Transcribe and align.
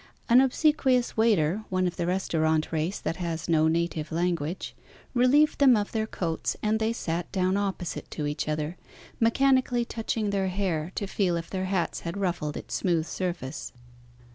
An 0.29 0.41
obsequious 0.41 1.15
waiter 1.15 1.63
one 1.69 1.85
of 1.85 1.95
the 1.95 2.07
restaurant 2.07 2.71
race 2.71 2.99
that 2.99 3.17
has 3.17 3.47
no 3.47 3.67
native 3.67 4.11
language 4.11 4.73
relieved 5.13 5.59
them 5.59 5.77
of 5.77 5.91
their 5.91 6.07
coats, 6.07 6.57
and 6.63 6.79
they 6.79 6.91
sat 6.91 7.31
down 7.31 7.55
opposite 7.55 8.09
to 8.09 8.25
each 8.25 8.47
other, 8.47 8.77
mechanically 9.19 9.85
touching 9.85 10.31
their 10.31 10.47
hair 10.47 10.91
to 10.95 11.05
feel 11.05 11.35
if 11.37 11.51
their 11.51 11.65
hats 11.65 11.99
had 11.99 12.17
ruffled 12.17 12.57
its 12.57 12.73
smooth 12.73 13.05
surface. 13.05 13.73